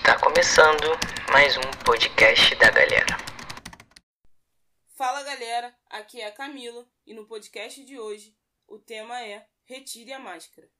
Está 0.00 0.18
começando 0.18 0.82
mais 1.30 1.58
um 1.58 1.84
podcast 1.84 2.54
da 2.56 2.70
galera. 2.70 3.18
Fala 4.96 5.22
galera, 5.22 5.76
aqui 5.90 6.22
é 6.22 6.26
a 6.26 6.32
Camila 6.32 6.88
e 7.06 7.12
no 7.12 7.26
podcast 7.26 7.84
de 7.84 8.00
hoje 8.00 8.34
o 8.66 8.78
tema 8.78 9.20
é 9.20 9.46
Retire 9.62 10.14
a 10.14 10.18
máscara. 10.18 10.70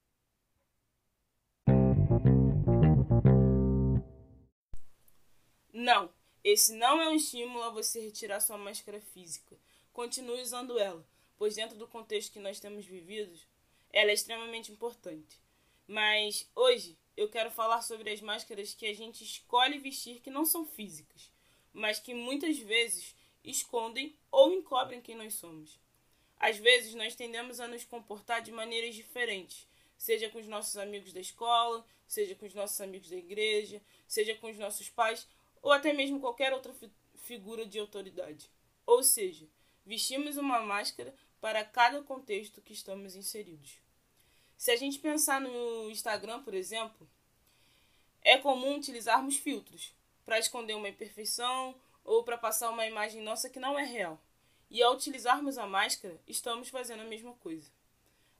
Não, 5.70 6.10
esse 6.42 6.72
não 6.72 7.02
é 7.02 7.10
um 7.10 7.14
estímulo 7.14 7.62
a 7.62 7.70
você 7.70 8.00
retirar 8.00 8.40
sua 8.40 8.56
máscara 8.56 9.02
física. 9.02 9.54
Continue 9.92 10.40
usando 10.40 10.78
ela, 10.78 11.06
pois 11.36 11.56
dentro 11.56 11.76
do 11.76 11.86
contexto 11.86 12.32
que 12.32 12.40
nós 12.40 12.58
temos 12.58 12.86
vivido, 12.86 13.38
ela 13.92 14.10
é 14.10 14.14
extremamente 14.14 14.72
importante. 14.72 15.38
Mas 15.90 16.48
hoje 16.54 16.96
eu 17.16 17.28
quero 17.28 17.50
falar 17.50 17.82
sobre 17.82 18.12
as 18.12 18.20
máscaras 18.20 18.72
que 18.72 18.86
a 18.86 18.94
gente 18.94 19.24
escolhe 19.24 19.76
vestir 19.80 20.20
que 20.20 20.30
não 20.30 20.44
são 20.44 20.64
físicas, 20.64 21.32
mas 21.72 21.98
que 21.98 22.14
muitas 22.14 22.56
vezes 22.60 23.12
escondem 23.42 24.14
ou 24.30 24.52
encobrem 24.52 25.00
quem 25.00 25.16
nós 25.16 25.34
somos. 25.34 25.80
Às 26.38 26.58
vezes 26.58 26.94
nós 26.94 27.16
tendemos 27.16 27.58
a 27.58 27.66
nos 27.66 27.82
comportar 27.82 28.40
de 28.40 28.52
maneiras 28.52 28.94
diferentes, 28.94 29.66
seja 29.98 30.30
com 30.30 30.38
os 30.38 30.46
nossos 30.46 30.76
amigos 30.76 31.12
da 31.12 31.18
escola, 31.18 31.84
seja 32.06 32.36
com 32.36 32.46
os 32.46 32.54
nossos 32.54 32.80
amigos 32.80 33.10
da 33.10 33.16
igreja, 33.16 33.82
seja 34.06 34.36
com 34.36 34.48
os 34.48 34.58
nossos 34.58 34.88
pais 34.88 35.26
ou 35.60 35.72
até 35.72 35.92
mesmo 35.92 36.20
qualquer 36.20 36.52
outra 36.52 36.72
fi 36.72 36.88
figura 37.16 37.66
de 37.66 37.80
autoridade. 37.80 38.48
Ou 38.86 39.02
seja, 39.02 39.44
vestimos 39.84 40.36
uma 40.36 40.60
máscara 40.60 41.12
para 41.40 41.64
cada 41.64 42.00
contexto 42.00 42.62
que 42.62 42.72
estamos 42.72 43.16
inseridos. 43.16 43.89
Se 44.60 44.70
a 44.70 44.76
gente 44.76 44.98
pensar 44.98 45.40
no 45.40 45.90
Instagram, 45.90 46.42
por 46.42 46.52
exemplo, 46.52 47.08
é 48.20 48.36
comum 48.36 48.76
utilizarmos 48.76 49.38
filtros 49.38 49.94
para 50.22 50.38
esconder 50.38 50.74
uma 50.74 50.90
imperfeição 50.90 51.74
ou 52.04 52.22
para 52.24 52.36
passar 52.36 52.68
uma 52.68 52.86
imagem 52.86 53.22
nossa 53.22 53.48
que 53.48 53.58
não 53.58 53.78
é 53.78 53.84
real. 53.84 54.20
E 54.68 54.82
ao 54.82 54.92
utilizarmos 54.92 55.56
a 55.56 55.66
máscara, 55.66 56.20
estamos 56.28 56.68
fazendo 56.68 57.00
a 57.00 57.06
mesma 57.06 57.32
coisa. 57.36 57.70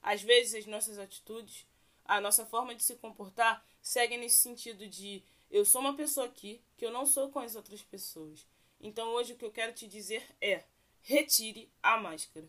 Às 0.02 0.20
vezes, 0.20 0.56
as 0.56 0.66
nossas 0.66 0.98
atitudes, 0.98 1.66
a 2.04 2.20
nossa 2.20 2.44
forma 2.44 2.74
de 2.74 2.82
se 2.82 2.96
comportar, 2.96 3.64
seguem 3.80 4.18
nesse 4.18 4.42
sentido 4.42 4.86
de 4.86 5.22
eu 5.50 5.64
sou 5.64 5.80
uma 5.80 5.96
pessoa 5.96 6.26
aqui 6.26 6.60
que 6.76 6.84
eu 6.84 6.92
não 6.92 7.06
sou 7.06 7.30
com 7.30 7.38
as 7.38 7.56
outras 7.56 7.80
pessoas. 7.80 8.46
Então, 8.78 9.08
hoje, 9.14 9.32
o 9.32 9.36
que 9.36 9.44
eu 9.46 9.50
quero 9.50 9.72
te 9.72 9.88
dizer 9.88 10.22
é: 10.38 10.64
retire 11.00 11.72
a 11.82 11.96
máscara. 11.96 12.46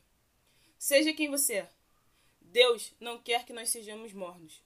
Seja 0.77 1.13
quem 1.13 1.29
você 1.29 1.53
é. 1.53 1.80
Deus 2.51 2.93
não 2.99 3.17
quer 3.17 3.45
que 3.45 3.53
nós 3.53 3.69
sejamos 3.69 4.11
mornos. 4.11 4.61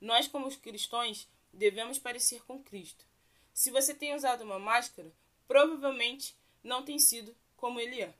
Nós, 0.00 0.26
como 0.26 0.46
os 0.46 0.56
cristãos, 0.56 1.28
devemos 1.52 1.98
parecer 1.98 2.42
com 2.44 2.62
Cristo. 2.62 3.04
Se 3.52 3.70
você 3.70 3.94
tem 3.94 4.14
usado 4.14 4.42
uma 4.42 4.58
máscara, 4.58 5.12
provavelmente 5.46 6.34
não 6.64 6.82
tem 6.82 6.98
sido 6.98 7.36
como 7.56 7.78
ele 7.78 8.00
é. 8.00 8.14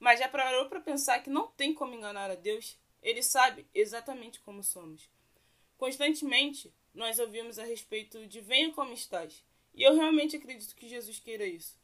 Mas 0.00 0.18
já 0.18 0.28
parou 0.28 0.66
para 0.66 0.80
pensar 0.80 1.22
que 1.22 1.30
não 1.30 1.46
tem 1.46 1.72
como 1.72 1.94
enganar 1.94 2.30
a 2.30 2.34
Deus? 2.34 2.76
Ele 3.00 3.22
sabe 3.22 3.66
exatamente 3.72 4.40
como 4.40 4.64
somos. 4.64 5.08
Constantemente, 5.78 6.72
nós 6.92 7.20
ouvimos 7.20 7.58
a 7.58 7.64
respeito 7.64 8.26
de 8.26 8.40
venha 8.40 8.72
como 8.72 8.92
estás. 8.92 9.44
E 9.74 9.82
eu 9.82 9.94
realmente 9.94 10.36
acredito 10.36 10.74
que 10.74 10.88
Jesus 10.88 11.20
queira 11.20 11.46
isso. 11.46 11.78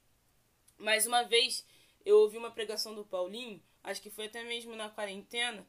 Mais 0.77 1.07
uma 1.07 1.23
vez, 1.23 1.65
eu 2.05 2.19
ouvi 2.19 2.37
uma 2.37 2.51
pregação 2.51 2.93
do 2.93 3.05
Paulinho, 3.05 3.63
acho 3.85 4.03
que 4.03 4.11
foi 4.11 4.27
até 4.27 4.43
mesmo 4.43 4.75
na 4.75 4.91
quarentena, 4.91 5.67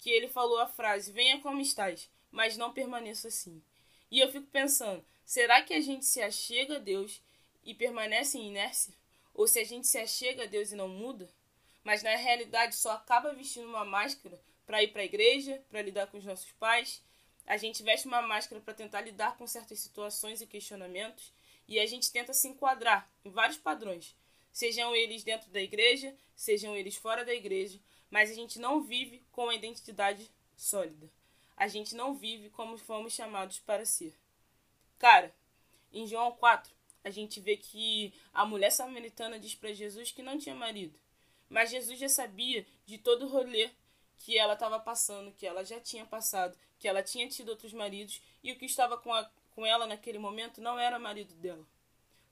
que 0.00 0.10
ele 0.10 0.28
falou 0.28 0.58
a 0.58 0.66
frase: 0.66 1.12
Venha 1.12 1.40
como 1.40 1.60
estás, 1.60 2.10
mas 2.30 2.56
não 2.56 2.72
permaneça 2.72 3.28
assim. 3.28 3.62
E 4.10 4.18
eu 4.18 4.32
fico 4.32 4.46
pensando: 4.46 5.04
será 5.24 5.62
que 5.62 5.74
a 5.74 5.80
gente 5.80 6.04
se 6.04 6.20
achega 6.20 6.76
a 6.76 6.80
Deus 6.80 7.22
e 7.62 7.74
permanece 7.74 8.38
em 8.38 8.48
inércia? 8.48 8.94
Ou 9.32 9.46
se 9.46 9.60
a 9.60 9.64
gente 9.64 9.86
se 9.86 9.98
achega 9.98 10.44
a 10.44 10.46
Deus 10.46 10.72
e 10.72 10.76
não 10.76 10.88
muda? 10.88 11.30
Mas 11.84 12.02
na 12.02 12.16
realidade 12.16 12.74
só 12.74 12.92
acaba 12.92 13.32
vestindo 13.32 13.68
uma 13.68 13.84
máscara 13.84 14.40
para 14.66 14.82
ir 14.82 14.88
para 14.88 15.02
a 15.02 15.04
igreja, 15.04 15.62
para 15.68 15.82
lidar 15.82 16.08
com 16.08 16.18
os 16.18 16.24
nossos 16.24 16.50
pais. 16.52 17.02
A 17.46 17.56
gente 17.56 17.82
veste 17.82 18.06
uma 18.06 18.22
máscara 18.22 18.60
para 18.60 18.74
tentar 18.74 19.00
lidar 19.00 19.36
com 19.36 19.46
certas 19.46 19.80
situações 19.80 20.40
e 20.40 20.46
questionamentos. 20.46 21.32
E 21.66 21.78
a 21.78 21.86
gente 21.86 22.10
tenta 22.10 22.32
se 22.34 22.48
enquadrar 22.48 23.08
em 23.24 23.30
vários 23.30 23.56
padrões, 23.56 24.16
sejam 24.52 24.94
eles 24.94 25.22
dentro 25.22 25.48
da 25.50 25.60
igreja, 25.60 26.12
sejam 26.34 26.76
eles 26.76 26.96
fora 26.96 27.24
da 27.24 27.32
igreja, 27.32 27.78
mas 28.10 28.30
a 28.30 28.34
gente 28.34 28.58
não 28.58 28.82
vive 28.82 29.22
com 29.30 29.48
a 29.48 29.54
identidade 29.54 30.30
sólida. 30.56 31.08
A 31.56 31.68
gente 31.68 31.94
não 31.94 32.14
vive 32.14 32.50
como 32.50 32.76
fomos 32.76 33.12
chamados 33.12 33.58
para 33.58 33.84
ser. 33.84 34.14
Cara, 34.98 35.34
em 35.92 36.06
João 36.06 36.32
4, 36.32 36.72
a 37.04 37.10
gente 37.10 37.40
vê 37.40 37.56
que 37.56 38.12
a 38.32 38.44
mulher 38.44 38.70
samaritana 38.70 39.38
diz 39.38 39.54
para 39.54 39.72
Jesus 39.72 40.10
que 40.10 40.22
não 40.22 40.38
tinha 40.38 40.54
marido. 40.54 40.98
Mas 41.48 41.70
Jesus 41.70 41.98
já 41.98 42.08
sabia 42.08 42.66
de 42.86 42.98
todo 42.98 43.24
o 43.24 43.28
rolê 43.28 43.70
que 44.18 44.38
ela 44.38 44.54
estava 44.54 44.78
passando, 44.78 45.32
que 45.32 45.46
ela 45.46 45.64
já 45.64 45.80
tinha 45.80 46.04
passado, 46.04 46.56
que 46.78 46.86
ela 46.86 47.02
tinha 47.02 47.28
tido 47.28 47.48
outros 47.50 47.72
maridos 47.72 48.22
e 48.42 48.52
o 48.52 48.56
que 48.56 48.66
estava 48.66 48.96
com, 48.96 49.12
a, 49.12 49.28
com 49.54 49.64
ela 49.66 49.86
naquele 49.86 50.18
momento 50.18 50.60
não 50.60 50.78
era 50.78 50.98
marido 50.98 51.34
dela. 51.34 51.66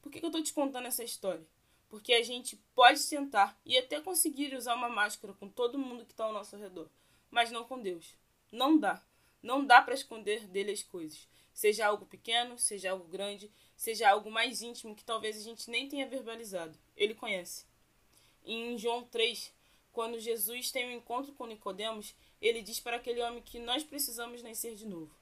Por 0.02 0.12
que, 0.12 0.20
que 0.20 0.24
eu 0.24 0.28
estou 0.28 0.42
te 0.42 0.52
contando 0.52 0.86
essa 0.86 1.02
história? 1.02 1.46
Porque 1.88 2.12
a 2.12 2.22
gente 2.22 2.56
pode 2.74 3.02
tentar 3.08 3.58
e 3.64 3.76
até 3.78 4.00
conseguir 4.00 4.54
usar 4.54 4.74
uma 4.74 4.88
máscara 4.88 5.32
com 5.34 5.48
todo 5.48 5.78
mundo 5.78 6.04
que 6.04 6.12
está 6.12 6.24
ao 6.24 6.32
nosso 6.32 6.56
redor, 6.56 6.88
mas 7.30 7.50
não 7.50 7.64
com 7.64 7.80
Deus. 7.80 8.14
Não 8.52 8.78
dá. 8.78 9.02
Não 9.42 9.64
dá 9.64 9.80
para 9.80 9.94
esconder 9.94 10.46
dele 10.46 10.72
as 10.72 10.82
coisas. 10.82 11.26
Seja 11.52 11.86
algo 11.86 12.06
pequeno, 12.06 12.58
seja 12.58 12.90
algo 12.90 13.04
grande, 13.04 13.50
seja 13.76 14.10
algo 14.10 14.30
mais 14.30 14.62
íntimo 14.62 14.94
que 14.94 15.04
talvez 15.04 15.36
a 15.36 15.42
gente 15.42 15.70
nem 15.70 15.88
tenha 15.88 16.06
verbalizado. 16.06 16.78
Ele 16.96 17.14
conhece. 17.14 17.64
Em 18.44 18.76
João 18.78 19.04
3, 19.04 19.52
quando 19.92 20.20
Jesus 20.20 20.70
tem 20.70 20.86
um 20.86 20.96
encontro 20.96 21.32
com 21.32 21.46
Nicodemos, 21.46 22.14
ele 22.40 22.62
diz 22.62 22.78
para 22.78 22.96
aquele 22.96 23.20
homem 23.20 23.42
que 23.42 23.58
nós 23.58 23.82
precisamos 23.82 24.42
nascer 24.42 24.76
de 24.76 24.86
novo. 24.86 25.12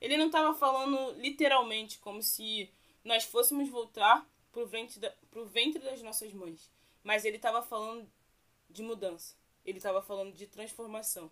Ele 0.00 0.16
não 0.16 0.26
estava 0.26 0.54
falando 0.54 1.12
literalmente 1.20 1.98
como 1.98 2.22
se 2.22 2.70
nós 3.04 3.24
fôssemos 3.24 3.68
voltar 3.68 4.28
para 4.56 4.62
o 4.62 4.66
ventre, 4.66 4.98
da, 4.98 5.12
ventre 5.44 5.82
das 5.82 6.00
nossas 6.00 6.32
mães. 6.32 6.70
Mas 7.04 7.26
ele 7.26 7.36
estava 7.36 7.60
falando 7.60 8.10
de 8.70 8.82
mudança. 8.82 9.36
Ele 9.66 9.76
estava 9.76 10.00
falando 10.00 10.32
de 10.32 10.46
transformação. 10.46 11.30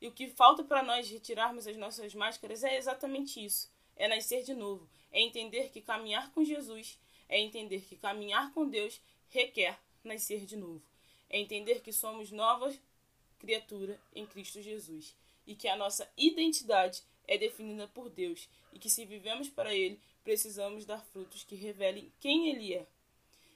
E 0.00 0.06
o 0.06 0.12
que 0.12 0.30
falta 0.30 0.62
para 0.62 0.80
nós 0.80 1.10
retirarmos 1.10 1.66
as 1.66 1.76
nossas 1.76 2.14
máscaras 2.14 2.62
é 2.62 2.76
exatamente 2.76 3.44
isso: 3.44 3.68
é 3.96 4.06
nascer 4.06 4.44
de 4.44 4.54
novo, 4.54 4.88
é 5.10 5.20
entender 5.20 5.70
que 5.70 5.80
caminhar 5.80 6.30
com 6.32 6.44
Jesus, 6.44 7.00
é 7.28 7.40
entender 7.40 7.80
que 7.80 7.96
caminhar 7.96 8.52
com 8.52 8.68
Deus 8.68 9.00
requer 9.28 9.76
nascer 10.04 10.44
de 10.46 10.56
novo, 10.56 10.82
é 11.28 11.40
entender 11.40 11.80
que 11.80 11.92
somos 11.92 12.30
novas 12.30 12.80
criatura 13.40 14.00
em 14.14 14.24
Cristo 14.24 14.62
Jesus 14.62 15.16
e 15.44 15.56
que 15.56 15.66
a 15.66 15.74
nossa 15.74 16.08
identidade 16.16 17.02
é 17.26 17.38
definida 17.38 17.88
por 17.88 18.08
Deus 18.08 18.48
e 18.72 18.78
que 18.78 18.90
se 18.90 19.04
vivemos 19.04 19.48
para 19.48 19.74
Ele, 19.74 20.00
precisamos 20.24 20.84
dar 20.84 21.04
frutos 21.06 21.44
que 21.44 21.54
revelem 21.54 22.12
quem 22.20 22.48
Ele 22.48 22.74
é. 22.74 22.86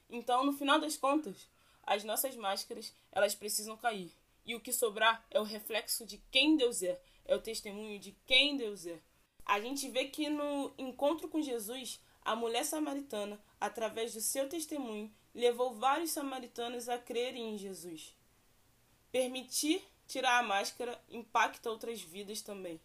Então, 0.08 0.44
no 0.44 0.52
final 0.52 0.78
das 0.78 0.96
contas, 0.96 1.48
as 1.82 2.04
nossas 2.04 2.36
máscaras 2.36 2.94
elas 3.12 3.34
precisam 3.34 3.76
cair 3.76 4.10
e 4.44 4.54
o 4.54 4.60
que 4.60 4.72
sobrar 4.72 5.24
é 5.30 5.40
o 5.40 5.44
reflexo 5.44 6.06
de 6.06 6.18
quem 6.30 6.56
Deus 6.56 6.82
é, 6.82 7.00
é 7.24 7.34
o 7.34 7.40
testemunho 7.40 7.98
de 7.98 8.16
quem 8.26 8.56
Deus 8.56 8.86
é. 8.86 8.98
A 9.44 9.60
gente 9.60 9.88
vê 9.88 10.06
que 10.06 10.28
no 10.28 10.72
encontro 10.78 11.28
com 11.28 11.42
Jesus, 11.42 12.00
a 12.24 12.34
mulher 12.34 12.64
samaritana, 12.64 13.40
através 13.60 14.14
do 14.14 14.20
seu 14.20 14.48
testemunho, 14.48 15.12
levou 15.34 15.74
vários 15.74 16.10
samaritanos 16.10 16.88
a 16.88 16.98
crerem 16.98 17.54
em 17.54 17.58
Jesus. 17.58 18.14
Permitir 19.12 19.82
tirar 20.06 20.38
a 20.38 20.42
máscara 20.42 21.00
impacta 21.10 21.70
outras 21.70 22.00
vidas 22.00 22.40
também. 22.40 22.80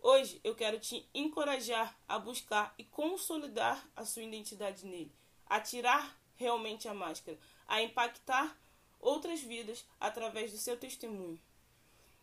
Hoje 0.00 0.40
eu 0.44 0.54
quero 0.54 0.78
te 0.78 1.08
encorajar 1.12 1.98
a 2.08 2.18
buscar 2.18 2.72
e 2.78 2.84
consolidar 2.84 3.84
a 3.96 4.04
sua 4.04 4.22
identidade 4.22 4.86
nele, 4.86 5.12
a 5.46 5.60
tirar 5.60 6.16
realmente 6.36 6.86
a 6.86 6.94
máscara, 6.94 7.38
a 7.66 7.82
impactar 7.82 8.56
outras 9.00 9.40
vidas 9.40 9.84
através 9.98 10.52
do 10.52 10.58
seu 10.58 10.76
testemunho. 10.76 11.40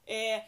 É, 0.08 0.48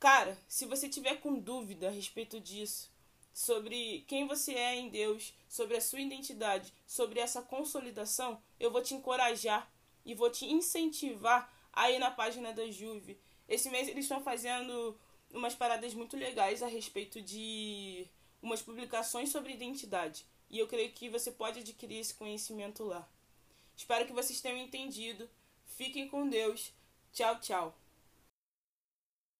cara, 0.00 0.38
se 0.48 0.64
você 0.64 0.88
tiver 0.88 1.16
com 1.16 1.38
dúvida 1.38 1.88
a 1.88 1.90
respeito 1.90 2.40
disso, 2.40 2.90
sobre 3.32 4.04
quem 4.08 4.26
você 4.26 4.54
é 4.54 4.76
em 4.76 4.88
Deus, 4.88 5.34
sobre 5.48 5.76
a 5.76 5.80
sua 5.80 6.00
identidade, 6.00 6.72
sobre 6.86 7.20
essa 7.20 7.42
consolidação, 7.42 8.42
eu 8.58 8.70
vou 8.70 8.82
te 8.82 8.94
encorajar 8.94 9.70
e 10.04 10.14
vou 10.14 10.30
te 10.30 10.46
incentivar 10.46 11.52
aí 11.72 11.98
na 11.98 12.10
página 12.10 12.52
da 12.52 12.70
Juve. 12.70 13.18
Esse 13.48 13.70
mês 13.70 13.88
eles 13.88 14.04
estão 14.04 14.22
fazendo 14.22 14.98
umas 15.32 15.54
paradas 15.54 15.94
muito 15.94 16.16
legais 16.16 16.62
a 16.62 16.66
respeito 16.66 17.20
de 17.20 18.06
umas 18.42 18.62
publicações 18.62 19.30
sobre 19.30 19.52
identidade. 19.52 20.24
E 20.50 20.58
eu 20.58 20.68
creio 20.68 20.92
que 20.92 21.08
você 21.08 21.30
pode 21.30 21.60
adquirir 21.60 21.98
esse 21.98 22.14
conhecimento 22.14 22.84
lá. 22.84 23.08
Espero 23.76 24.06
que 24.06 24.12
vocês 24.12 24.40
tenham 24.40 24.58
entendido. 24.58 25.28
Fiquem 25.64 26.08
com 26.08 26.28
Deus. 26.28 26.72
Tchau, 27.12 27.40
tchau. 27.40 27.81